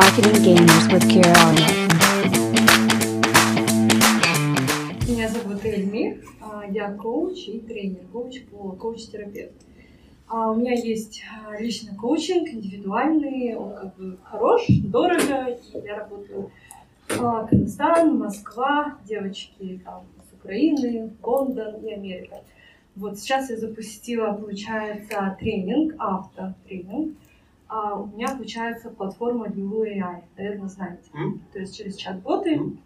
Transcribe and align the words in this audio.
Marketing 0.00 0.40
Gamers 0.44 0.86
with 0.92 1.06
Kira. 1.12 1.34
Меня 5.06 5.28
зовут 5.28 5.62
Эльми, 5.62 6.22
а, 6.40 6.64
я 6.70 6.90
коуч 6.92 7.48
и 7.48 7.58
тренер, 7.58 8.00
коуч 8.10 8.40
по 8.50 8.72
коуч-терапевт. 8.72 9.52
А, 10.26 10.52
У 10.52 10.54
меня 10.54 10.72
есть 10.72 11.22
а, 11.30 11.60
личный 11.60 11.94
коучинг, 11.94 12.48
индивидуальный, 12.48 13.54
он 13.56 13.74
как 13.74 13.94
бы 13.96 14.16
хорош, 14.24 14.64
дорого, 14.68 15.48
и 15.50 15.86
я 15.86 15.98
работаю 15.98 16.50
а, 17.18 17.46
Казахстан, 17.46 18.16
Москва, 18.16 18.96
девочки 19.06 19.82
там, 19.84 20.04
с 20.30 20.32
Украины, 20.32 21.10
Лондон 21.22 21.74
и 21.84 21.92
Америка. 21.92 22.36
Вот 22.96 23.18
сейчас 23.18 23.50
я 23.50 23.58
запустила, 23.58 24.32
получается, 24.32 25.36
тренинг, 25.38 25.94
автотренинг. 25.98 27.18
А 27.70 27.94
у 27.94 28.06
меня 28.06 28.26
получается 28.34 28.90
платформа 28.90 29.46
AI, 29.46 30.22
наверное, 30.36 30.68
знаете. 30.68 31.08
М? 31.14 31.40
То 31.52 31.60
есть 31.60 31.76
через 31.76 31.94
чат-боты. 31.96 32.54
М. 32.56 32.78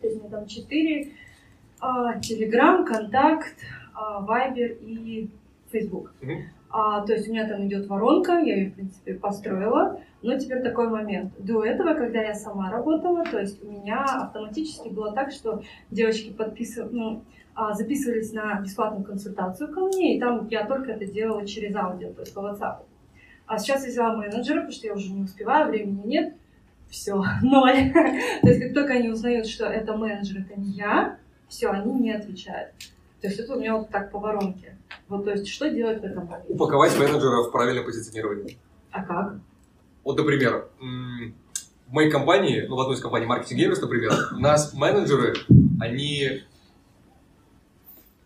То 0.00 0.06
есть 0.06 0.18
у 0.18 0.20
меня 0.20 0.38
там 0.38 0.46
четыре 0.46 1.12
Телеграм, 2.22 2.86
Контакт, 2.86 3.54
а, 3.94 4.20
Вайбер 4.20 4.76
и 4.80 5.28
Фейсбук. 5.70 6.14
Мгм. 6.22 6.44
А, 6.70 7.04
то 7.04 7.12
есть 7.12 7.28
у 7.28 7.32
меня 7.32 7.46
там 7.46 7.66
идет 7.66 7.86
воронка, 7.88 8.38
я 8.38 8.56
ее, 8.56 8.70
в 8.70 8.74
принципе, 8.74 9.14
построила. 9.14 10.00
Но 10.22 10.38
теперь 10.38 10.62
такой 10.62 10.88
момент. 10.88 11.32
До 11.38 11.62
этого, 11.62 11.94
когда 11.94 12.22
я 12.22 12.34
сама 12.34 12.70
работала, 12.70 13.24
то 13.24 13.38
есть 13.38 13.62
у 13.62 13.70
меня 13.70 14.04
автоматически 14.04 14.88
было 14.88 15.12
так, 15.12 15.32
что 15.32 15.62
девочки 15.90 16.30
подписывали, 16.30 16.94
ну, 16.94 17.22
а, 17.54 17.74
записывались 17.74 18.32
на 18.32 18.60
бесплатную 18.60 19.04
консультацию 19.04 19.72
ко 19.72 19.80
мне, 19.80 20.16
и 20.16 20.20
там 20.20 20.48
я 20.48 20.64
только 20.64 20.92
это 20.92 21.04
делала 21.04 21.46
через 21.46 21.74
аудио, 21.74 22.12
то 22.12 22.20
есть 22.20 22.32
по 22.32 22.40
WhatsApp. 22.40 22.78
А 23.50 23.58
сейчас 23.58 23.82
я 23.82 23.90
взяла 23.90 24.14
менеджера, 24.14 24.58
потому 24.58 24.70
что 24.70 24.86
я 24.86 24.94
уже 24.94 25.10
не 25.10 25.22
успеваю, 25.24 25.68
времени 25.68 26.06
нет. 26.06 26.34
Все, 26.88 27.20
ноль. 27.42 27.92
То 27.92 28.48
есть 28.48 28.62
как 28.62 28.74
только 28.74 28.92
они 28.92 29.08
узнают, 29.08 29.48
что 29.48 29.66
это 29.66 29.96
менеджер, 29.96 30.42
это 30.42 30.60
не 30.60 30.70
я, 30.70 31.18
все, 31.48 31.70
они 31.70 31.92
не 31.94 32.12
отвечают. 32.12 32.70
То 33.20 33.26
есть 33.26 33.40
это 33.40 33.56
у 33.56 33.58
меня 33.58 33.76
вот 33.76 33.90
так 33.90 34.12
по 34.12 34.20
воронке. 34.20 34.78
Вот, 35.08 35.24
то 35.24 35.32
есть 35.32 35.48
что 35.48 35.68
делать 35.68 36.00
в 36.00 36.04
этом 36.04 36.26
моменте? 36.26 36.52
Упаковать 36.52 36.96
менеджера 36.96 37.42
в 37.42 37.50
правильное 37.50 37.82
позиционирование. 37.82 38.56
А 38.92 39.02
как? 39.02 39.40
Вот, 40.04 40.16
например, 40.16 40.68
в 40.78 41.92
моей 41.92 42.08
компании, 42.08 42.66
ну, 42.68 42.76
в 42.76 42.80
одной 42.80 42.94
из 42.94 43.00
компаний 43.00 43.26
Marketing 43.26 43.56
Gamers, 43.58 43.80
например, 43.80 44.12
у 44.30 44.38
нас 44.38 44.72
менеджеры, 44.74 45.34
они 45.80 46.44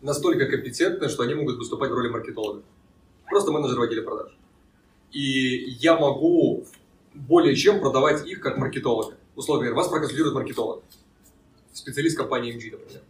настолько 0.01 0.45
компетентны, 0.45 1.09
что 1.09 1.23
они 1.23 1.33
могут 1.33 1.57
выступать 1.57 1.89
в 1.89 1.95
роли 1.95 2.09
маркетолога. 2.09 2.61
Просто 3.25 3.51
менеджер 3.51 3.79
в 3.79 3.81
отделе 3.81 4.03
продаж. 4.03 4.37
И 5.15 5.77
я 5.79 5.97
могу 5.97 6.65
более 7.13 7.55
чем 7.55 7.79
продавать 7.79 8.27
их 8.27 8.41
как 8.41 8.57
маркетолога. 8.57 9.15
Условно 9.37 9.63
говоря, 9.63 9.77
вас 9.77 9.87
проконсультирует 9.87 10.35
маркетолог. 10.35 10.83
Специалист 11.71 12.17
компании 12.17 12.53
MG, 12.53 12.71
например. 12.71 13.01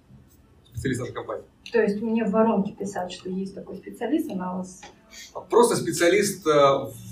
Специалист 0.71 1.01
нашей 1.01 1.13
компании. 1.13 1.45
То 1.71 1.81
есть 1.81 1.99
мне 2.03 2.23
в 2.23 2.29
воронке 2.29 2.73
писать, 2.73 3.11
что 3.11 3.27
есть 3.31 3.55
такой 3.55 3.77
специалист, 3.77 4.29
она 4.29 4.53
у 4.53 4.57
вас... 4.59 4.81
Просто 5.49 5.77
специалист 5.77 6.45
э, 6.45 6.51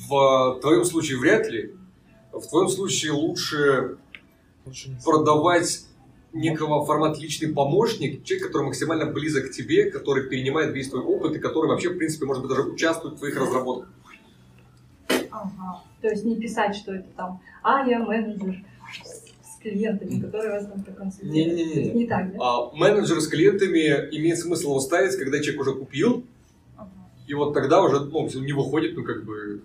в 0.08 0.60
твоем 0.62 0.86
случае 0.86 1.18
вряд 1.18 1.50
ли. 1.50 1.74
В 2.32 2.48
твоем 2.48 2.70
случае 2.70 3.14
лучше 3.14 3.98
продавать 5.04 5.86
некого 6.34 6.86
формат 6.86 7.18
личный 7.18 7.52
помощник, 7.52 8.24
человек, 8.24 8.46
который 8.46 8.68
максимально 8.68 9.08
близок 9.08 9.48
к 9.48 9.52
тебе, 9.54 9.90
который 9.90 10.30
перенимает 10.30 10.72
весь 10.72 10.90
твой 10.90 11.02
опыт 11.02 11.36
и 11.36 11.40
который 11.40 11.68
вообще, 11.68 11.90
в 11.90 11.98
принципе, 11.98 12.28
может 12.28 12.44
быть, 12.44 12.56
даже 12.56 12.70
участвует 12.70 13.16
в 13.16 13.18
твоих 13.18 13.38
разработках. 13.38 13.90
Ага. 15.34 15.82
То 16.02 16.10
есть 16.10 16.24
не 16.26 16.36
писать, 16.36 16.76
что 16.76 16.94
это 16.94 17.08
там, 17.18 17.40
а 17.64 17.88
я 17.88 18.00
менеджер 18.00 18.64
с 19.04 19.24
с 19.44 19.60
клиентами, 19.64 20.20
которые 20.20 20.52
вас 20.52 20.68
там 20.68 20.84
проконсультируют. 20.84 21.34
Не-не-не. 21.48 21.74
То 21.74 21.80
есть 21.80 21.94
не 21.96 22.08
так, 22.08 22.34
да? 22.34 22.38
А 22.42 22.76
менеджер 22.76 23.20
с 23.22 23.28
клиентами 23.28 24.10
имеет 24.18 24.38
смысл 24.38 24.72
его 24.72 24.80
ставить, 24.82 25.16
когда 25.18 25.40
человек 25.40 25.62
уже 25.62 25.74
купил, 25.74 26.24
Ага. 26.78 26.90
и 27.28 27.34
вот 27.34 27.54
тогда 27.54 27.82
уже, 27.82 28.02
ну, 28.02 28.28
не 28.42 28.52
выходит, 28.54 28.96
ну, 28.96 29.04
как 29.04 29.24
бы, 29.24 29.62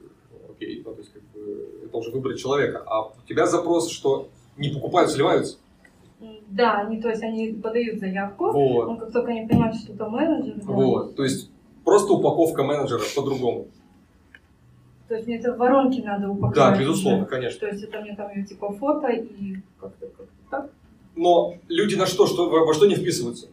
окей, 0.51 0.83
ну, 0.85 0.93
то 0.95 1.01
есть, 1.01 1.13
как 1.13 1.23
бы, 1.35 1.69
это 1.85 1.97
уже 1.97 2.11
выбор 2.13 2.35
человека. 2.37 2.83
А 2.87 3.09
у 3.09 3.13
тебя 3.29 3.47
запрос, 3.47 3.91
что 3.91 4.29
не 4.57 4.69
покупают, 4.69 5.11
сливаются. 5.11 5.57
Да, 6.49 6.81
они, 6.81 7.01
то 7.01 7.09
есть 7.09 7.23
они 7.23 7.53
подают 7.53 8.01
заявку, 8.01 8.53
Вот. 8.53 8.87
но 8.89 8.97
как 8.97 9.13
только 9.13 9.31
они 9.31 9.47
понимают, 9.47 9.77
что 9.77 9.93
это 9.93 10.09
менеджер, 10.09 10.55
да, 10.57 10.73
Вот, 10.73 11.17
то 11.17 11.25
есть 11.25 11.51
просто 11.85 12.13
упаковка 12.13 12.63
менеджера 12.63 13.03
по-другому. 13.15 13.67
То 15.09 15.15
есть 15.15 15.27
мне 15.27 15.39
это 15.39 15.53
в 15.55 15.59
воронке 15.59 16.03
надо 16.03 16.29
упаковать. 16.29 16.55
Да, 16.55 16.79
безусловно, 16.79 17.25
конечно. 17.27 17.61
То 17.61 17.67
есть 17.69 17.83
это 17.85 18.01
мне 18.01 18.15
там 18.15 18.45
типа 18.45 18.73
фото 18.73 19.09
и 19.09 19.57
как-то 19.81 20.07
как 20.07 20.27
так. 20.51 20.71
Но 21.17 21.55
люди 21.69 21.95
на 21.97 22.07
что, 22.07 22.27
что 22.27 22.49
во 22.49 22.75
что 22.75 22.87
не 22.87 22.95
вписываются? 22.95 23.49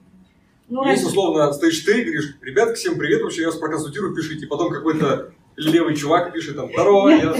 Ну, 0.67 0.83
Если 0.83 1.03
раньше- 1.03 1.07
условно 1.07 1.53
стоишь 1.53 1.79
ты 1.81 2.01
и 2.01 2.03
говоришь, 2.03 2.37
ребят, 2.41 2.75
всем 2.77 2.97
привет, 2.97 3.21
вообще 3.21 3.41
я 3.41 3.47
вас 3.47 3.57
проконсультирую, 3.57 4.15
пишите. 4.15 4.47
Потом 4.47 4.71
какой-то 4.71 5.31
левый 5.57 5.95
чувак 5.95 6.33
пишет 6.33 6.55
там, 6.57 6.69
здорово, 6.71 7.09
я... 7.09 7.33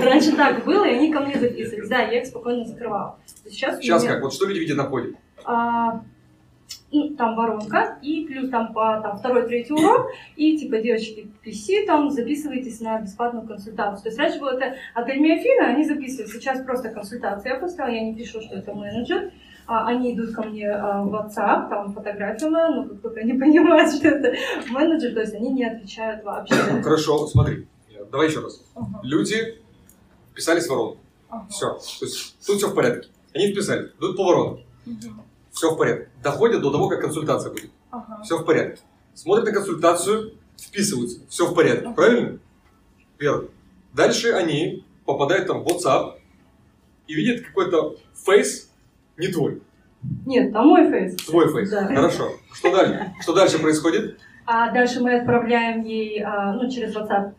Раньше 0.02 0.34
так 0.36 0.64
было, 0.64 0.84
и 0.84 0.94
они 0.94 1.12
ко 1.12 1.20
мне 1.20 1.38
записывались. 1.38 1.88
Да, 1.88 2.00
я 2.02 2.20
их 2.20 2.26
спокойно 2.26 2.64
закрывала. 2.64 3.18
Сейчас, 3.44 3.78
Сейчас 3.80 4.02
меня, 4.02 4.14
как, 4.14 4.22
вот 4.22 4.32
что 4.32 4.46
люди 4.46 4.60
видят 4.60 4.76
на 4.76 4.84
входе? 4.86 5.14
а, 5.44 6.02
ну, 6.90 7.14
там 7.16 7.36
воронка, 7.36 7.98
и 8.00 8.24
плюс 8.26 8.48
там, 8.50 8.72
по, 8.72 9.00
там 9.02 9.18
второй, 9.18 9.46
третий 9.46 9.72
урок, 9.74 10.06
и 10.36 10.56
типа 10.56 10.78
девочки 10.78 11.30
PC, 11.44 11.84
там 11.86 12.10
записывайтесь 12.10 12.80
на 12.80 13.00
бесплатную 13.00 13.46
консультацию. 13.46 14.02
То 14.02 14.08
есть 14.08 14.18
раньше 14.18 14.40
было 14.40 14.50
это 14.58 14.74
от 14.94 15.08
Эльмиофина, 15.08 15.68
они 15.68 15.84
записывались, 15.84 16.32
сейчас 16.32 16.64
просто 16.64 16.88
консультация 16.90 17.54
я 17.54 17.60
поставила, 17.60 17.94
я 17.94 18.02
не 18.02 18.14
пишу, 18.14 18.40
что 18.40 18.56
это 18.56 18.72
менеджер, 18.74 19.30
А, 19.66 19.86
они 19.86 20.14
идут 20.14 20.34
ко 20.34 20.42
мне 20.44 20.66
а, 20.70 21.02
в 21.02 21.14
WhatsApp, 21.14 21.68
там 21.68 21.92
фотография 21.92 22.48
моя, 22.48 22.70
но 22.70 22.84
как 22.88 23.02
только 23.02 23.20
они 23.20 23.32
понимают, 23.38 23.94
что 23.94 24.08
это 24.08 24.34
менеджер, 24.70 25.12
то 25.12 25.20
есть 25.20 25.34
они 25.34 25.50
не 25.52 25.64
отвечают 25.64 26.24
вообще. 26.24 26.54
Хорошо, 26.82 27.26
смотри, 27.26 27.66
давай 28.10 28.28
еще 28.28 28.40
раз. 28.40 28.64
Ага, 28.74 29.00
Люди 29.02 29.36
вписались 30.32 30.66
в 30.66 30.70
воронку. 30.70 30.98
ага. 31.28 31.46
Все. 31.50 31.66
То 31.98 32.06
есть 32.06 32.36
тут 32.46 32.56
все 32.56 32.68
в 32.68 32.74
порядке. 32.74 33.10
Они 33.34 33.52
вписали, 33.52 33.92
идут 33.98 34.16
по 34.16 34.24
воронке. 34.24 34.64
Мгм. 34.86 35.20
Все 35.58 35.74
в 35.74 35.76
порядке. 35.76 36.08
Доходят 36.22 36.62
до 36.62 36.70
того, 36.70 36.88
как 36.88 37.00
консультация 37.00 37.50
будет. 37.50 37.70
Ага. 37.90 38.22
Все 38.22 38.38
в 38.38 38.44
порядке. 38.44 38.80
Смотрят 39.14 39.46
на 39.46 39.52
консультацию, 39.52 40.34
вписываются. 40.56 41.18
Все 41.28 41.46
в 41.46 41.54
порядке. 41.54 41.90
Правильно? 41.96 42.38
Верно. 43.18 43.48
Дальше 43.92 44.30
они 44.30 44.84
попадают 45.04 45.48
там 45.48 45.64
в 45.64 45.66
WhatsApp 45.66 46.20
и 47.08 47.14
видят 47.14 47.44
какой-то 47.44 47.96
face 48.14 48.70
не 49.16 49.26
твой. 49.26 49.60
Нет, 50.26 50.52
там 50.52 50.68
мой 50.68 50.88
face. 50.88 51.16
Свой 51.24 51.52
face. 51.52 51.70
Да. 51.70 51.88
Хорошо. 51.88 52.30
Что 52.52 52.76
дальше? 52.76 53.12
Что 53.20 53.34
дальше 53.34 53.58
происходит? 53.58 54.20
А 54.46 54.70
дальше 54.70 55.00
мы 55.00 55.16
отправляем 55.18 55.82
ей, 55.82 56.22
а, 56.22 56.52
ну, 56.52 56.70
через 56.70 56.94
WhatsApp 56.94 57.32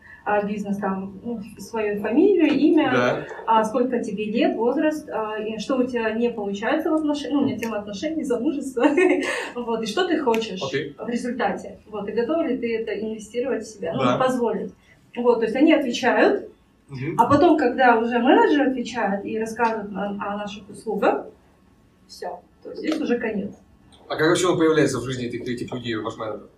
бизнес, 0.46 0.76
там, 0.78 1.18
ну, 1.24 1.40
свою 1.58 2.00
фамилию, 2.00 2.52
имя, 2.52 2.90
Да. 2.92 3.26
а 3.46 3.64
сколько 3.64 4.00
тебе 4.00 4.26
лет, 4.26 4.56
возраст, 4.56 5.08
а, 5.08 5.38
и 5.38 5.58
что 5.58 5.76
у 5.76 5.84
тебя 5.84 6.10
не 6.12 6.30
получается 6.30 6.90
в 6.90 6.94
отношениях, 6.94 7.32
ну, 7.34 7.42
у 7.42 7.46
меня 7.46 7.58
тема 7.58 7.78
отношений, 7.78 8.22
замужества, 8.32 8.84
вот, 9.54 9.82
и 9.82 9.86
что 9.86 10.06
ты 10.06 10.18
хочешь 10.18 10.62
Окей. 10.62 10.94
в 10.98 11.08
результате, 11.08 11.78
вот, 11.86 12.08
и 12.08 12.12
готов 12.12 12.46
ли 12.46 12.58
ты 12.58 12.76
это 12.78 12.92
инвестировать 13.00 13.64
в 13.64 13.68
себя, 13.68 13.92
ну, 13.94 14.00
Да. 14.02 14.16
позволить. 14.18 14.72
Вот, 15.16 15.40
то 15.40 15.44
есть 15.44 15.56
они 15.56 15.72
отвечают, 15.72 16.48
Мгм. 16.88 17.18
а 17.18 17.26
потом, 17.26 17.56
когда 17.56 17.98
уже 17.98 18.18
менеджер 18.18 18.68
отвечает 18.68 19.24
и 19.24 19.38
рассказывает 19.38 19.90
о, 19.96 20.06
о 20.20 20.36
наших 20.36 20.68
услугах, 20.68 21.26
все, 22.06 22.40
то 22.62 22.70
есть 22.70 22.80
здесь 22.82 23.00
уже 23.00 23.18
конец. 23.18 23.52
А 24.08 24.16
как 24.16 24.28
вообще 24.28 24.48
он 24.48 24.58
появляется 24.58 24.98
в 24.98 25.04
жизни 25.04 25.26
этих, 25.26 25.42
этих 25.42 25.72
людей, 25.72 25.94
ваш 25.96 26.16
менеджер? 26.16 26.48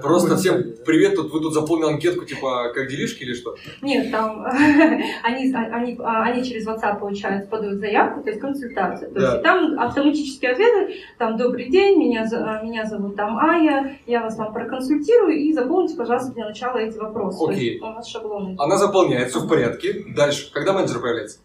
Просто 0.00 0.36
всем 0.36 0.64
привет, 0.84 1.14
тут 1.16 1.30
вы 1.32 1.40
тут 1.40 1.52
заполнили 1.54 1.92
анкетку, 1.92 2.24
типа, 2.24 2.72
как 2.74 2.88
делишки 2.88 3.22
или 3.22 3.34
что? 3.34 3.54
Нет, 3.82 4.10
там 4.10 4.44
они, 5.22 5.52
они, 5.54 5.98
они 6.02 6.44
через 6.44 6.66
WhatsApp, 6.66 6.98
получается, 6.98 7.48
подают 7.48 7.78
заявку, 7.78 8.22
то 8.22 8.30
есть 8.30 8.40
консультацию. 8.40 9.12
То 9.12 9.20
Да. 9.20 9.30
есть 9.32 9.42
там 9.42 9.78
автоматические 9.78 10.52
ответы, 10.52 10.94
там 11.18 11.36
«Добрый 11.36 11.68
день, 11.70 11.98
меня, 11.98 12.22
меня 12.62 12.84
зовут 12.86 13.14
там 13.16 13.36
Ая, 13.38 13.98
я 14.06 14.22
вас 14.22 14.34
там 14.36 14.52
проконсультирую, 14.52 15.36
и 15.38 15.52
заполните, 15.52 15.96
пожалуйста, 15.96 16.32
для 16.32 16.46
начала 16.46 16.78
эти 16.78 16.96
вопросы». 16.98 17.38
Окей. 17.48 17.78
у 17.80 17.86
нас 17.86 18.08
шаблоны. 18.08 18.56
Она 18.58 18.76
заполняет, 18.78 19.28
все 19.30 19.40
в 19.40 19.48
порядке. 19.48 20.04
Дальше, 20.16 20.50
когда 20.52 20.72
менеджер 20.72 21.00
появляется? 21.00 21.38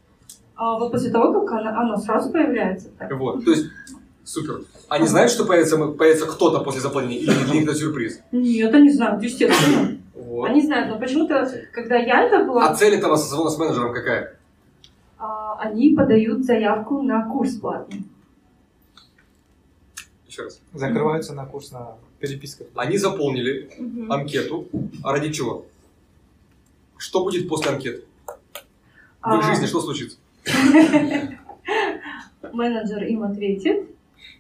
А 0.56 0.80
вот 0.80 0.92
после 0.92 1.12
того, 1.12 1.42
как 1.42 1.60
она, 1.60 1.80
она 1.80 1.98
сразу 1.98 2.32
появляется. 2.32 2.90
так. 2.98 3.12
Вот, 3.20 3.46
то 3.46 3.52
есть, 3.52 3.66
супер. 4.28 4.62
Они 4.90 5.08
знают, 5.08 5.32
что 5.32 5.46
появится, 5.46 5.78
появится 5.88 6.26
кто-то 6.28 6.60
после 6.60 6.82
заполнения, 6.82 7.18
или 7.20 7.32
для 7.32 7.54
них 7.54 7.64
это 7.64 7.76
сюрприз? 7.76 8.20
Нет, 8.32 8.74
они 8.74 8.92
знают, 8.92 9.24
естественно. 9.24 9.98
Вот. 10.14 10.50
Они 10.50 10.62
знают, 10.62 10.90
но 10.90 11.00
почему-то, 11.00 11.50
когда 11.74 11.96
я 11.98 12.24
это 12.24 12.44
была, 12.46 12.68
А 12.70 12.76
цель 12.76 12.96
этого 12.96 13.16
созвона 13.16 13.50
с 13.50 13.58
менеджером 13.58 13.94
какая? 13.94 14.38
а, 15.20 15.58
они 15.60 15.96
подают 15.96 16.44
заявку 16.46 17.02
на 17.02 17.24
курс 17.32 17.54
платный. 17.56 18.04
Еще 20.28 20.44
раз. 20.44 20.60
Закрываются 20.74 21.34
на 21.34 21.46
курс 21.46 21.72
на 21.72 21.96
переписках. 22.20 22.68
Они 22.76 22.98
заполнили 22.98 23.72
Мгм. 23.80 24.12
анкету. 24.12 24.68
А 25.04 25.12
ради 25.14 25.32
чего? 25.32 25.66
Что 26.98 27.24
будет 27.24 27.48
после 27.50 27.72
анкеты? 27.72 28.04
В 29.24 29.34
их 29.40 29.40
А, 29.40 29.42
жизни 29.42 29.66
что 29.66 29.82
случится? 29.82 30.18
Менеджер 32.54 33.04
им 33.04 33.24
ответит, 33.24 33.88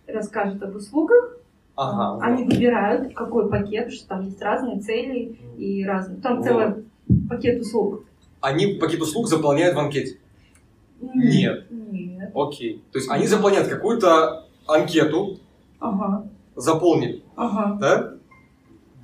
расскажет 0.07 0.62
об 0.63 0.75
услугах, 0.75 1.38
Ага. 1.75 2.24
они 2.25 2.44
выбирают, 2.44 3.13
какой 3.13 3.50
пакет, 3.50 3.86
потому 3.86 3.92
что 3.92 4.07
там 4.07 4.25
есть 4.25 4.42
разные 4.42 4.80
цели 4.80 5.38
и 5.57 5.86
разные. 5.86 6.19
Там 6.21 6.38
Вот. 6.38 6.45
целый 6.45 6.86
пакет 7.30 7.62
услуг. 7.62 8.04
Они 8.42 8.68
пакет 8.75 9.01
услуг 9.01 9.27
заполняют 9.27 9.75
в 9.75 9.80
анкете. 9.80 10.18
Нет. 11.01 11.68
Нет. 11.69 12.31
Окей. 12.33 12.83
То 12.92 12.98
есть 13.00 13.09
они 13.12 13.27
заполняют 13.27 13.68
какую-то 13.68 14.45
анкету, 14.68 15.39
Ага. 15.80 16.27
заполнили, 16.56 17.24
Ага. 17.36 17.77
да? 17.80 18.13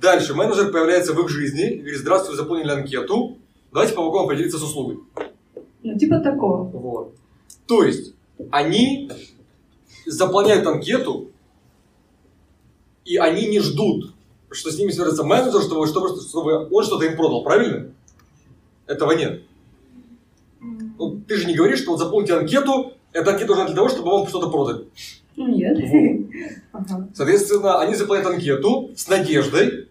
Дальше 0.00 0.34
менеджер 0.34 0.70
появляется 0.72 1.14
в 1.14 1.20
их 1.20 1.28
жизни 1.28 1.70
и 1.70 1.78
говорит, 1.78 1.98
здравствуйте, 1.98 2.32
вы 2.36 2.42
заполнили 2.42 2.70
анкету, 2.70 3.38
давайте 3.72 3.94
помогу 3.94 4.18
вам 4.18 4.26
поделиться 4.28 4.58
с 4.58 4.62
услугой. 4.62 4.98
Ну, 5.82 5.96
типа 5.98 6.18
такого. 6.18 6.64
Вот. 6.64 7.14
То 7.66 7.84
есть 7.84 8.14
они 8.50 9.10
заполняют 10.06 10.66
анкету, 10.66 11.30
и 13.04 13.16
они 13.16 13.46
не 13.46 13.60
ждут, 13.60 14.14
что 14.50 14.70
с 14.70 14.78
ними 14.78 14.90
свяжется 14.90 15.24
менеджер, 15.24 15.62
чтобы, 15.62 15.86
чтобы, 15.86 16.20
чтобы 16.20 16.68
он 16.70 16.84
что-то 16.84 17.04
им 17.04 17.16
продал, 17.16 17.42
правильно? 17.42 17.90
Этого 18.86 19.12
нет. 19.12 19.42
Ну, 20.60 21.20
ты 21.26 21.36
же 21.36 21.46
не 21.46 21.54
говоришь, 21.54 21.80
что 21.80 21.92
вот 21.92 21.98
заполните 22.00 22.34
анкету, 22.34 22.92
эта 23.12 23.32
анкета 23.32 23.50
нужна 23.50 23.66
для 23.66 23.74
того, 23.74 23.88
чтобы 23.88 24.10
вам 24.10 24.26
что-то 24.26 24.48
продали. 24.50 24.86
Ну, 25.36 25.48
Нет. 25.48 25.78
Вот. 26.72 27.02
Соответственно, 27.14 27.80
они 27.80 27.94
заполняют 27.94 28.32
анкету 28.32 28.90
с 28.96 29.08
надеждой, 29.08 29.88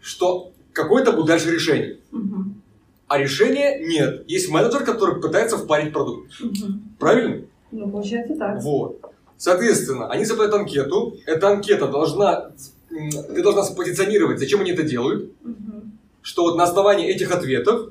что 0.00 0.52
какое-то 0.72 1.12
будет 1.12 1.26
дальше 1.26 1.50
решение. 1.50 1.98
Мгм. 2.12 2.62
А 3.08 3.18
решения 3.18 3.78
нет. 3.86 4.24
Есть 4.28 4.50
менеджер, 4.50 4.84
который 4.84 5.20
пытается 5.20 5.58
впарить 5.58 5.92
продукт. 5.92 6.30
Мгм. 6.40 6.94
Правильно? 6.98 7.44
Ну, 7.72 7.90
получается 7.90 8.34
так. 8.36 8.62
Вот. 8.62 9.00
Соответственно, 9.38 10.08
они 10.10 10.24
заполняют 10.24 10.54
анкету. 10.60 11.16
Эта 11.26 11.48
анкета 11.48 11.88
должна... 11.88 12.50
Ты 12.88 13.42
должна 13.42 13.62
спозиционировать, 13.64 14.38
зачем 14.38 14.60
они 14.60 14.70
это 14.70 14.82
делают. 14.82 15.30
Мгм. 15.42 15.98
Что 16.22 16.42
вот 16.44 16.56
на 16.56 16.64
основании 16.64 17.08
этих 17.08 17.30
ответов 17.30 17.90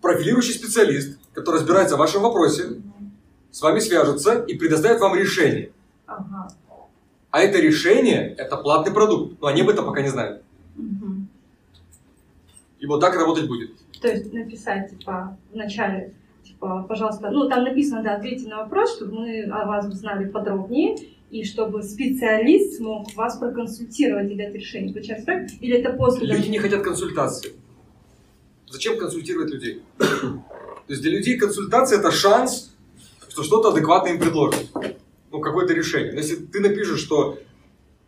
профилирующий 0.00 0.54
специалист, 0.54 1.18
который 1.32 1.56
разбирается 1.56 1.96
в 1.96 1.98
вашем 1.98 2.22
вопросе, 2.22 2.64
Мгм. 2.64 3.12
с 3.50 3.60
вами 3.60 3.80
свяжется 3.80 4.40
и 4.44 4.56
предоставит 4.56 5.00
вам 5.00 5.14
решение. 5.16 5.72
Ага. 6.06 6.48
А 7.30 7.40
это 7.40 7.58
решение– 7.58 8.34
это 8.38 8.56
платный 8.56 8.92
продукт. 8.92 9.40
Но 9.40 9.48
они 9.48 9.62
об 9.62 9.68
этом 9.68 9.84
пока 9.86 10.02
не 10.02 10.08
знают. 10.08 10.42
Мгм. 10.76 11.28
И 12.78 12.86
вот 12.86 13.00
так 13.00 13.14
работать 13.14 13.46
будет. 13.48 13.72
То 14.00 14.08
есть 14.08 14.32
написать, 14.32 14.90
типа, 14.90 15.36
в 15.52 15.56
начале, 15.56 16.14
типа, 16.44 16.84
пожалуйста, 16.88 17.30
ну, 17.30 17.48
там 17.48 17.64
написано, 17.64 18.02
да, 18.02 18.16
ответьте 18.16 18.48
на 18.48 18.62
вопрос, 18.62 18.96
чтобы 18.96 19.20
мы 19.20 19.42
о 19.44 19.66
вас 19.66 19.86
узнали 19.86 20.28
подробнее, 20.28 20.96
и 21.30 21.44
чтобы 21.44 21.82
специалист 21.82 22.78
смог 22.78 23.14
вас 23.14 23.38
проконсультировать 23.38 24.30
и 24.30 24.34
дать 24.34 24.54
решение. 24.54 24.92
Получается 24.92 25.26
так? 25.26 25.42
Или 25.60 25.78
это 25.78 25.92
после? 25.92 26.26
Люди 26.26 26.48
не 26.48 26.58
хотят 26.58 26.82
консультации. 26.82 27.52
Зачем 28.68 28.98
консультировать 28.98 29.50
людей? 29.50 29.82
То 29.98 30.92
есть 30.92 31.02
для 31.02 31.12
людей 31.12 31.38
консультация– 31.38 31.98
это 32.00 32.10
шанс, 32.10 32.74
что 33.28 33.44
что-то 33.44 33.70
адекватное 33.70 34.14
им 34.14 34.20
предложат. 34.20 34.66
Ну, 35.30 35.40
какое-то 35.40 35.72
решение. 35.72 36.12
Но 36.12 36.18
если 36.18 36.34
ты 36.34 36.60
напишешь, 36.60 36.98
что 37.00 37.38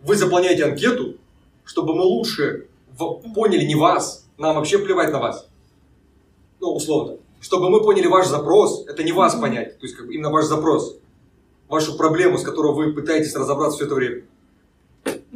вы 0.01 0.17
заполняете 0.17 0.65
анкету, 0.65 1.17
чтобы 1.65 1.95
мы 1.95 2.03
лучше 2.03 2.67
поняли 3.35 3.65
не 3.65 3.77
вас, 3.77 4.29
нам 4.37 4.57
вообще 4.57 4.79
плевать 4.79 5.13
на 5.13 5.21
вас. 5.21 5.49
Ну, 6.61 6.75
условно. 6.75 7.19
Чтобы 7.43 7.71
мы 7.71 7.83
поняли 7.83 8.07
ваш 8.07 8.29
запрос, 8.29 8.87
это 8.87 9.03
не 9.03 9.11
вас 9.11 9.35
понять, 9.35 9.77
то 9.81 9.85
есть 9.85 9.97
как 9.97 10.07
бы 10.07 10.15
именно 10.15 10.31
ваш 10.31 10.45
запрос, 10.45 10.97
вашу 11.69 11.97
проблему, 11.97 12.39
с 12.39 12.45
которой 12.45 12.73
вы 12.73 12.93
пытаетесь 12.93 13.35
разобраться 13.35 13.79
все 13.79 13.87
это 13.87 13.97
время. 13.97 14.23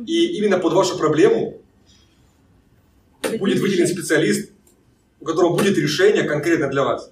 И 0.06 0.38
именно 0.38 0.58
под 0.58 0.72
вашу 0.74 0.96
проблему 0.96 1.60
будет 3.40 3.58
выделен 3.58 3.88
специалист, 3.88 4.52
у 5.20 5.24
которого 5.24 5.56
будет 5.56 5.76
решение 5.78 6.22
конкретно 6.22 6.68
для 6.68 6.84
вас. 6.84 7.10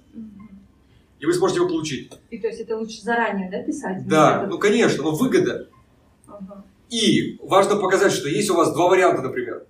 И 1.19 1.25
вы 1.25 1.33
сможете 1.33 1.59
его 1.59 1.67
получить. 1.67 2.13
И 2.29 2.37
то 2.37 2.47
есть 2.47 2.61
это 2.61 2.77
лучше 2.77 3.01
заранее, 3.01 3.51
да, 3.51 3.63
писать? 3.63 4.07
Да, 4.07 4.43
Это- 4.43 4.47
ну 4.47 4.57
конечно, 4.57 5.03
но 5.03 5.11
выгода. 5.11 5.67
Ага. 6.25 6.63
И 6.89 7.37
важно 7.43 7.75
показать, 7.75 8.13
что 8.13 8.29
есть 8.29 8.49
у 8.49 8.55
вас 8.55 8.71
два 8.73 8.87
варианта, 8.87 9.21
например. 9.21 9.65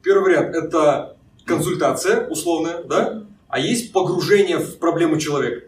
Первый 0.00 0.22
вариант– 0.22 0.54
это 0.56 1.16
консультация 1.44 2.28
условная, 2.28 2.84
да? 2.84 3.24
А 3.50 3.58
есть 3.58 3.92
погружение 3.92 4.58
в 4.58 4.78
проблему 4.78 5.18
человека. 5.18 5.66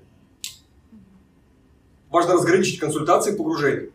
Важно 2.11 2.35
разграничить 2.35 2.79
консультации 2.79 3.35
и 3.35 3.37
погружение. 3.37 3.91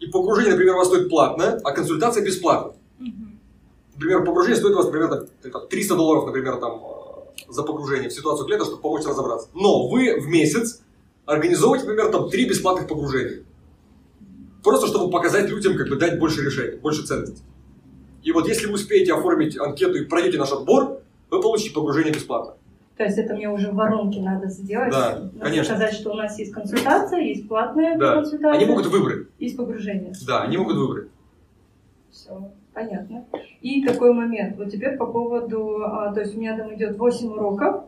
И 0.00 0.06
погружение, 0.06 0.52
например, 0.52 0.74
у 0.74 0.78
вас 0.78 0.88
стоит 0.88 1.08
платно, 1.08 1.60
а 1.64 1.72
консультация 1.72 2.22
бесплатна. 2.22 2.74
Мгм. 2.98 3.40
Например, 3.94 4.24
погружение 4.24 4.56
стоит 4.56 4.74
у 4.74 4.76
вас, 4.76 4.86
например, 4.86 5.08
там, 5.08 5.50
там, 5.50 5.68
300 5.68 5.94
долларов, 5.96 6.26
например, 6.26 6.56
там, 6.56 6.82
э, 6.84 7.52
за 7.52 7.62
погружение 7.62 8.10
в 8.10 8.12
ситуацию 8.12 8.44
клиента, 8.44 8.66
чтобы 8.66 8.82
помочь 8.82 9.06
разобраться. 9.06 9.48
Но 9.54 9.88
вы 9.88 10.20
в 10.20 10.26
месяц 10.26 10.82
организовываете, 11.24 11.86
например, 11.86 12.10
там, 12.12 12.28
три 12.28 12.46
бесплатных 12.46 12.86
погружения. 12.86 13.44
Просто 14.62 14.88
чтобы 14.88 15.10
показать 15.10 15.48
людям, 15.48 15.78
как 15.78 15.88
бы 15.88 15.96
дать 15.96 16.18
больше 16.18 16.42
решений, 16.42 16.76
больше 16.76 17.06
ценностей. 17.06 17.44
И 18.22 18.32
вот 18.32 18.46
если 18.46 18.66
вы 18.66 18.74
успеете 18.74 19.14
оформить 19.14 19.56
анкету 19.58 19.94
и 19.94 20.04
пройдете 20.04 20.38
наш 20.38 20.52
отбор, 20.52 21.00
вы 21.30 21.40
получите 21.40 21.72
погружение 21.72 22.12
бесплатно. 22.12 22.56
То 22.96 23.02
есть 23.04 23.18
это 23.18 23.34
мне 23.34 23.50
уже 23.50 23.72
в 23.72 23.74
воронке 23.74 24.20
надо 24.20 24.46
сделать. 24.48 24.92
Да, 24.92 25.18
Надо 25.32 25.40
конечно. 25.40 25.64
сказать, 25.76 25.94
что 25.94 26.12
у 26.12 26.14
нас 26.14 26.38
есть 26.38 26.52
консультация, 26.52 27.20
есть 27.20 27.48
платная 27.48 27.98
Да. 27.98 28.14
консультация, 28.14 28.52
Они 28.60 28.66
могут 28.66 28.86
выбрать. 28.86 29.26
есть 29.40 29.56
погружение. 29.56 30.12
Да, 30.26 30.42
они 30.42 30.56
могут 30.58 30.76
выбрать. 30.76 31.08
Все, 32.10 32.50
понятно. 32.72 33.24
И 33.60 33.84
такой 33.84 34.12
момент. 34.14 34.56
Вот 34.56 34.70
теперь 34.70 34.96
по 34.96 35.06
поводу, 35.06 35.82
а, 35.84 36.12
то 36.12 36.20
есть 36.20 36.36
у 36.36 36.38
меня 36.40 36.56
там 36.56 36.72
идет 36.74 36.96
8 36.96 37.32
уроков, 37.32 37.84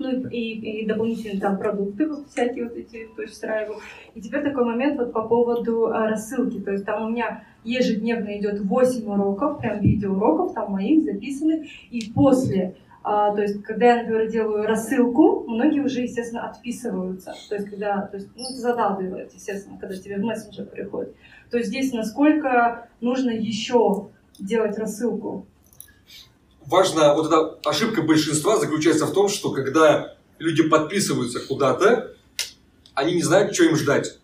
ну 0.00 0.10
и, 0.28 0.80
и, 0.82 0.86
дополнительные 0.86 1.40
там 1.40 1.56
продукты 1.56 2.08
вот 2.08 2.26
всякие 2.28 2.64
вот 2.64 2.76
эти, 2.76 3.06
то 3.14 3.22
есть 3.22 3.34
встраиваю. 3.34 3.78
И 4.16 4.20
теперь 4.20 4.42
такой 4.42 4.64
момент 4.64 4.98
вот 4.98 5.12
по 5.12 5.22
поводу 5.22 5.86
а, 5.86 6.08
рассылки. 6.08 6.58
То 6.58 6.72
есть 6.72 6.84
там 6.84 7.04
у 7.06 7.10
меня 7.10 7.44
ежедневно 7.62 8.36
идет 8.36 8.60
8 8.60 9.06
уроков, 9.08 9.58
прям 9.60 9.80
видеоуроков, 9.80 10.54
там 10.54 10.72
моих 10.72 11.04
записанных. 11.04 11.66
И 11.92 12.10
после, 12.12 12.74
а, 13.04 13.34
то 13.34 13.42
есть 13.42 13.62
когда 13.62 13.96
я, 13.96 13.96
например, 14.02 14.30
делаю 14.30 14.66
рассылку, 14.66 15.44
многие 15.46 15.80
уже, 15.80 16.00
естественно, 16.00 16.48
отписываются. 16.48 17.34
То 17.50 17.56
есть 17.56 17.68
когда, 17.68 18.00
то 18.06 18.16
есть, 18.16 18.30
ну, 18.34 18.44
это 18.44 18.60
задалбивает, 18.60 19.34
естественно, 19.34 19.78
когда 19.78 19.94
тебе 19.94 20.16
в 20.16 20.20
мессенджер 20.20 20.64
приходит. 20.64 21.14
То 21.50 21.58
есть 21.58 21.68
здесь 21.68 21.92
насколько 21.92 22.88
нужно 23.02 23.28
еще 23.28 24.08
делать 24.38 24.78
рассылку? 24.78 25.46
Важно, 26.64 27.14
вот 27.14 27.26
эта 27.26 27.68
ошибка 27.68 28.00
большинства 28.00 28.56
заключается 28.56 29.04
в 29.04 29.12
том, 29.12 29.28
что 29.28 29.52
когда 29.52 30.16
люди 30.38 30.66
подписываются 30.66 31.46
куда-то, 31.46 32.14
они 32.94 33.16
не 33.16 33.22
знают, 33.22 33.54
что 33.54 33.64
им 33.64 33.76
ждать. 33.76 34.18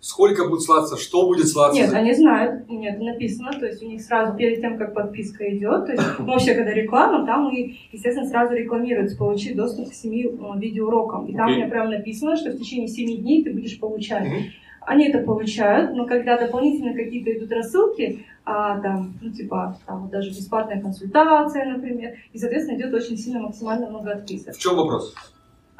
Сколько 0.00 0.48
будет 0.48 0.62
слаться, 0.62 0.96
что 0.96 1.26
будет 1.26 1.48
слаться. 1.48 1.78
Нет, 1.78 1.92
они 1.92 2.14
знают, 2.14 2.62
это 2.70 3.02
написано, 3.02 3.52
то 3.52 3.66
есть 3.66 3.82
у 3.82 3.86
них 3.86 4.00
сразу 4.00 4.34
перед 4.34 4.60
тем, 4.60 4.78
как 4.78 4.94
подписка 4.94 5.44
идет, 5.54 5.86
то 5.86 5.92
есть 5.92 6.04
ну, 6.18 6.24
вообще, 6.24 6.54
когда 6.54 6.72
реклама, 6.72 7.26
там 7.26 7.54
и, 7.54 7.76
естественно, 7.92 8.26
сразу 8.26 8.54
рекламируется, 8.54 9.18
получи 9.18 9.52
доступ 9.52 9.90
к 9.90 9.94
семи 9.94 10.24
э, 10.24 10.58
видеоурокам. 10.58 11.26
И 11.26 11.34
там 11.34 11.50
у 11.50 11.54
меня 11.54 11.68
прям 11.68 11.90
написано, 11.90 12.36
что 12.36 12.50
в 12.50 12.58
течение 12.58 12.88
семи 12.88 13.18
дней 13.18 13.44
ты 13.44 13.52
будешь 13.52 13.78
получать. 13.78 14.26
Мгм. 14.26 14.44
Они 14.82 15.08
это 15.08 15.18
получают, 15.18 15.94
но 15.94 16.06
когда 16.06 16.38
дополнительно 16.38 16.94
какие-то 16.94 17.36
идут 17.36 17.52
рассылки, 17.52 18.24
а, 18.46 18.80
там, 18.80 19.12
ну, 19.20 19.30
типа, 19.30 19.78
там 19.86 20.02
вот 20.02 20.10
даже 20.10 20.30
бесплатная 20.30 20.80
консультация, 20.80 21.66
например, 21.66 22.14
и, 22.32 22.38
соответственно, 22.38 22.78
идет 22.78 22.94
очень 22.94 23.18
сильно 23.18 23.40
максимально 23.40 23.90
много 23.90 24.12
отписок. 24.12 24.54
В 24.54 24.58
чем 24.58 24.76
вопрос? 24.76 25.14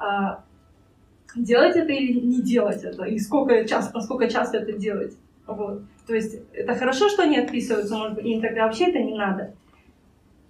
а, 0.01 0.41
делать 1.37 1.77
это 1.77 1.93
или 1.93 2.21
не 2.21 2.43
делать 2.43 2.83
это, 2.85 3.05
и 3.05 3.19
сколько 3.19 3.65
часто, 3.65 3.97
насколько 3.97 4.29
часто 4.29 4.59
это 4.59 4.73
делать. 4.73 5.15
Вот. 5.47 5.83
То 6.07 6.15
есть 6.15 6.37
это 6.53 6.75
хорошо, 6.75 7.09
что 7.09 7.23
они 7.23 7.39
отписываются, 7.39 7.97
может 7.97 8.15
быть, 8.15 8.27
им 8.27 8.41
тогда 8.41 8.65
вообще 8.67 8.89
это 8.89 8.99
не 8.99 9.17
надо. 9.17 9.55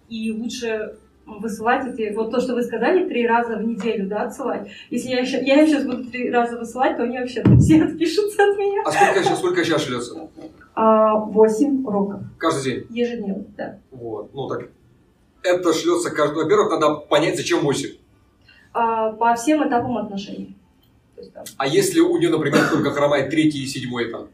И 0.08 0.32
лучше 0.32 0.96
высылать 1.26 1.86
эти, 1.86 2.12
вот 2.14 2.30
то, 2.30 2.40
что 2.40 2.54
вы 2.54 2.62
сказали, 2.62 3.08
три 3.08 3.26
раза 3.26 3.56
в 3.56 3.62
неделю, 3.62 4.08
да, 4.08 4.22
отсылать. 4.22 4.68
Если 4.90 5.10
я, 5.10 5.20
еще, 5.20 5.42
я 5.44 5.60
им 5.62 5.66
сейчас 5.68 5.84
буду 5.84 6.04
три 6.10 6.30
раза 6.30 6.58
высылать, 6.58 6.96
то 6.96 7.04
они 7.04 7.18
вообще 7.18 7.42
все 7.60 7.84
отпишутся 7.84 8.42
от 8.50 8.58
меня. 8.58 8.82
А 8.84 8.90
сколько 8.90 9.22
сейчас, 9.22 9.38
сколько 9.38 9.64
сейчас 9.64 9.84
шлется? 9.84 10.28
А, 10.74 11.16
Восемь 11.16 11.84
уроков 11.86 12.20
Каждый 12.38 12.64
день. 12.64 12.86
ежедневно, 12.90 13.44
да. 13.56 13.78
Вот. 13.90 14.32
Ну 14.34 14.48
так. 14.48 14.70
Это 15.42 15.72
шлется 15.72 16.10
каждый. 16.10 16.42
Во-первых, 16.42 16.70
надо 16.70 16.94
понять, 16.96 17.36
зачем 17.36 17.60
8. 17.60 17.90
А, 18.72 19.12
по 19.12 19.34
всем 19.34 19.66
этапам 19.66 19.98
отношений. 19.98 20.56
Есть, 21.20 21.32
А 21.56 21.66
если 21.66 22.00
у 22.00 22.16
нее, 22.18 22.30
например, 22.30 22.68
только 22.70 22.90
хромает 22.90 23.30
третий 23.30 23.62
и 23.62 23.66
седьмой 23.66 24.10
этап? 24.10 24.28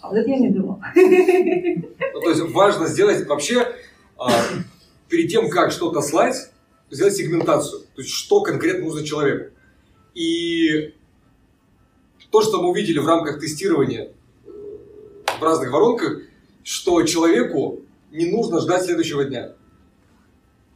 а 0.00 0.08
вот 0.08 0.16
это 0.16 0.30
я 0.30 0.38
не 0.38 0.50
думала. 0.50 0.80
Ну, 0.94 2.20
то 2.20 2.30
есть 2.30 2.42
важно 2.52 2.86
сделать 2.86 3.26
вообще, 3.26 3.74
а, 4.16 4.30
перед 5.08 5.30
тем, 5.30 5.50
как 5.50 5.70
что-то 5.70 6.00
слать, 6.00 6.50
сделать 6.90 7.14
сегментацию, 7.14 7.82
то 7.94 8.02
есть 8.02 8.10
что 8.10 8.40
конкретно 8.40 8.84
нужно 8.84 9.04
человеку. 9.04 9.52
И 10.14 10.94
то, 12.30 12.42
что 12.42 12.62
мы 12.62 12.70
увидели 12.70 12.98
в 12.98 13.06
рамках 13.06 13.40
тестирования 13.40 14.10
э, 14.46 14.50
в 15.38 15.42
разных 15.42 15.72
воронках, 15.72 16.22
что 16.64 17.02
человеку 17.02 17.82
не 18.10 18.26
нужно 18.26 18.60
ждать 18.60 18.84
следующего 18.84 19.24
дня. 19.24 19.54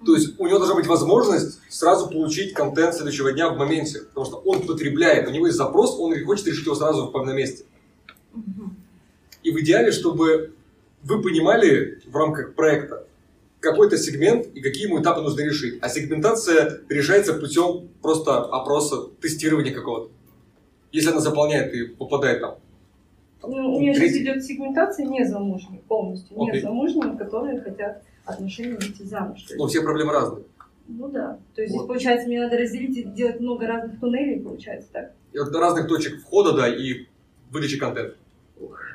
То 0.05 0.15
есть 0.15 0.39
у 0.39 0.47
него 0.47 0.59
должна 0.59 0.75
быть 0.75 0.87
возможность 0.87 1.61
сразу 1.69 2.09
получить 2.09 2.55
контент 2.55 2.95
следующего 2.95 3.33
дня 3.33 3.49
в 3.51 3.57
моменте, 3.57 4.01
потому 4.01 4.27
что 4.27 4.37
он 4.37 4.67
потребляет, 4.67 5.29
у 5.29 5.31
него 5.31 5.47
есть 5.47 5.59
запрос, 5.59 5.99
он 5.99 6.13
хочет 6.25 6.47
решить 6.47 6.67
его 6.67 6.75
сразу 6.75 7.11
на 7.11 7.33
месте. 7.33 7.65
И 9.43 9.51
в 9.51 9.61
идеале, 9.61 9.93
чтобы 9.93 10.55
вы 11.03 11.23
понимали 11.23 12.01
в 12.07 12.17
рамках 12.17 12.55
проекта 12.55 13.07
какой-то 13.61 13.97
сегмент 13.97 14.47
и 14.55 14.61
какие 14.61 14.87
ему 14.87 15.01
этапы 15.01 15.21
нужно 15.21 15.43
решить. 15.43 15.79
А 15.81 15.89
сегментация 15.89 16.81
решается 16.89 17.35
путем 17.35 17.89
просто 18.03 18.39
опроса, 18.39 19.09
тестирования 19.21 19.73
какого-то. 19.73 20.11
Если 20.91 21.11
она 21.11 21.21
заполняет 21.21 21.73
и 21.75 21.85
попадает 21.87 22.41
там. 22.41 22.57
Ну, 23.43 23.77
у 23.77 23.81
меня 23.81 23.95
сейчас 23.95 24.17
идет 24.17 24.45
сегментация 24.45 25.07
незамужних, 25.07 25.83
полностью 25.83 26.37
okay. 26.37 27.19
которые 27.19 27.61
хотят 27.61 28.03
отношения 28.25 28.77
выйти 28.77 29.03
замуж. 29.03 29.45
Но 29.57 29.67
все 29.67 29.83
проблемы 29.83 30.13
разные. 30.13 30.45
Ну 30.89 31.09
да. 31.09 31.39
То 31.55 31.63
есть 31.63 31.73
вот. 31.73 31.81
здесь, 31.81 31.89
получается, 31.89 32.29
мне 32.29 32.41
надо 32.41 32.59
разделить 32.59 32.97
и 32.97 33.03
делать 33.05 33.41
много 33.41 33.67
разных 33.67 34.01
туннелей, 34.01 34.41
получается, 34.41 34.89
так? 34.93 35.13
И 35.33 35.39
вот 35.39 35.55
разных 35.55 35.89
точек 35.89 36.21
входа, 36.21 36.53
да, 36.53 36.69
и 36.69 37.07
выдачи 37.51 37.79
контента. 37.79 38.17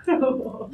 Ну, 0.08 0.70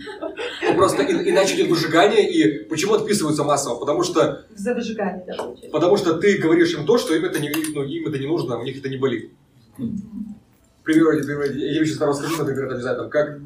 просто 0.76 1.04
иначе 1.04 1.56
идет 1.56 1.70
выжигание, 1.70 2.30
и 2.30 2.66
почему 2.66 2.94
отписываются 2.94 3.44
массово? 3.44 3.80
Потому 3.80 4.04
что... 4.04 4.46
За 4.56 4.76
выжигание, 4.76 5.24
да, 5.26 5.36
получается. 5.36 5.72
Потому 5.72 5.98
что 5.98 6.14
ты 6.20 6.38
говоришь 6.38 6.74
им 6.74 6.86
то, 6.86 6.98
что 6.98 7.16
им 7.16 7.26
это 7.26 7.40
не, 7.40 7.52
ну, 7.74 7.84
им 7.84 8.08
это 8.08 8.20
не 8.20 8.28
нужно, 8.28 8.60
у 8.60 8.64
них 8.64 8.78
это 8.78 8.90
не 8.90 8.98
болит. 8.98 9.32
К 9.78 10.84
примеру, 10.84 11.14
я 11.14 11.22
тебе 11.24 11.86
сейчас 11.86 12.00
расскажу, 12.02 12.44
например, 12.44 12.80
там, 12.80 13.10
как, 13.10 13.40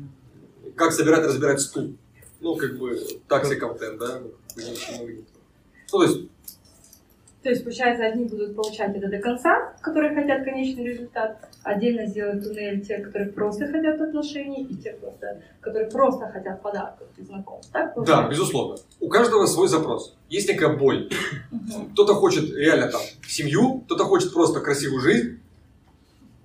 как 0.76 0.92
собирать 0.92 1.24
и 1.24 1.28
разбирать 1.28 1.62
стул. 1.62 1.96
Ну, 2.40 2.56
как 2.56 2.78
бы, 2.78 3.00
такси-контент, 3.28 4.00
да? 4.00 4.20
Ну, 4.56 5.18
то 5.90 6.04
есть, 6.04 6.30
то 7.48 7.52
есть, 7.52 7.64
получается, 7.64 8.06
одни 8.06 8.26
будут 8.26 8.58
получать 8.58 8.94
это 8.98 9.08
до 9.08 9.20
конца, 9.20 9.74
которые 9.80 10.14
хотят 10.14 10.44
конечный 10.44 10.86
результат, 10.86 11.50
отдельно 11.64 12.06
сделают 12.06 12.44
туннель 12.44 12.86
те, 12.86 12.98
которые 12.98 13.32
просто 13.32 13.68
хотят 13.68 14.02
отношений, 14.02 14.64
и 14.66 14.76
те, 14.76 14.92
просто, 14.94 15.42
которые 15.62 15.90
просто 15.90 16.28
хотят 16.28 16.62
подарков 16.62 17.08
и 17.16 17.24
знакомств. 17.24 17.72
Так, 17.72 17.94
да, 18.06 18.28
безусловно. 18.28 18.78
У 19.00 19.08
каждого 19.08 19.46
свой 19.46 19.70
запрос. 19.70 20.14
Есть 20.28 20.50
некая 20.50 20.76
боль. 20.76 21.10
Кто-то 21.94 22.16
хочет 22.16 22.54
реально 22.54 22.92
там 22.92 23.02
семью, 23.26 23.82
кто-то 23.86 24.04
хочет 24.04 24.34
просто 24.34 24.60
красивую 24.60 25.00
жизнь, 25.00 25.40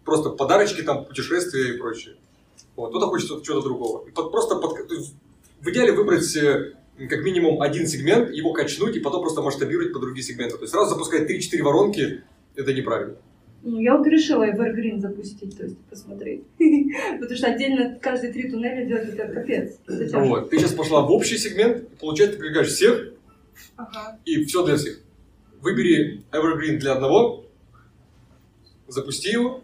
просто 0.04 0.30
подарочки, 0.30 0.82
там, 0.82 1.04
путешествия 1.04 1.74
и 1.74 1.78
прочее. 1.78 2.14
Вот. 2.76 2.90
Кто-то 2.90 3.08
хочет 3.08 3.42
чего-то 3.42 3.62
другого. 3.62 4.06
И 4.06 4.12
под, 4.12 4.30
просто 4.30 4.54
под, 4.54 4.78
в 5.62 5.68
идеале 5.70 5.92
выбрать 5.92 6.36
э, 6.36 6.72
как 7.08 7.22
минимум 7.22 7.62
один 7.62 7.86
сегмент, 7.86 8.30
его 8.30 8.52
качнуть 8.52 8.96
и 8.96 9.00
потом 9.00 9.22
просто 9.22 9.42
масштабировать 9.42 9.92
по 9.92 10.00
другие 10.00 10.24
сегменты. 10.24 10.56
То 10.56 10.62
есть 10.62 10.72
сразу 10.72 10.90
запускать 10.90 11.30
3-4 11.30 11.62
воронки, 11.62 12.22
это 12.56 12.74
неправильно. 12.74 13.16
Ну, 13.62 13.78
я 13.78 13.96
вот 13.96 14.04
решила 14.08 14.44
Evergreen 14.44 14.98
запустить, 14.98 15.56
то 15.56 15.64
есть 15.64 15.78
посмотреть. 15.88 16.42
Потому 17.20 17.36
что 17.36 17.46
отдельно 17.46 17.96
каждые 18.00 18.32
три 18.32 18.50
туннеля 18.50 18.84
делать 18.84 19.08
это 19.10 19.32
капец. 19.32 19.78
Вот. 19.86 20.50
Ты 20.50 20.58
сейчас 20.58 20.72
пошла 20.72 21.02
в 21.02 21.12
общий 21.12 21.38
сегмент, 21.38 21.78
и 21.78 21.96
получается, 22.00 22.36
ты 22.36 22.40
привлекаешь 22.40 22.72
всех, 22.72 23.12
ага. 23.76 24.18
и 24.24 24.44
все 24.44 24.66
для 24.66 24.76
всех. 24.76 24.98
Выбери 25.60 26.24
Evergreen 26.32 26.78
для 26.78 26.94
одного, 26.94 27.46
запусти 28.88 29.30
его, 29.30 29.62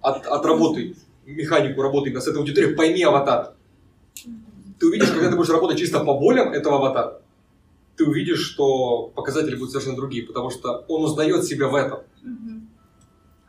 от, 0.00 0.26
отработай 0.26 0.96
механику 1.26 1.82
работы 1.82 2.18
с 2.18 2.26
этой 2.26 2.38
аудиторией, 2.38 2.74
пойми 2.74 3.02
аватар 3.02 3.54
ты 4.80 4.86
увидишь, 4.86 5.10
когда 5.10 5.30
ты 5.30 5.36
будешь 5.36 5.50
работать 5.50 5.78
чисто 5.78 6.00
по 6.00 6.18
болям 6.18 6.52
этого 6.52 6.76
аватара, 6.76 7.20
ты 7.96 8.06
увидишь, 8.06 8.40
что 8.40 9.12
показатели 9.14 9.54
будут 9.54 9.72
совершенно 9.72 9.96
другие, 9.96 10.26
потому 10.26 10.48
что 10.50 10.86
он 10.88 11.04
узнает 11.04 11.44
себя 11.44 11.68
в 11.68 11.74
этом. 11.74 11.98
Угу. 12.22 12.60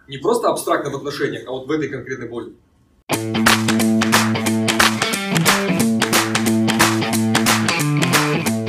Не 0.09 0.17
просто 0.17 0.50
абстрактно 0.50 0.91
в 0.91 0.95
отношениях, 0.95 1.43
а 1.47 1.51
вот 1.51 1.67
в 1.67 1.71
этой 1.71 1.88
конкретной 1.88 2.27
боли. 2.27 2.53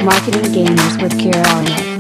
Marketing 0.05 0.53
Gamers 0.53 1.01
with 1.01 1.17
Kira 1.19 1.92